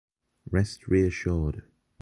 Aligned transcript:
Rest 0.51 0.87
reassured. 0.87 1.61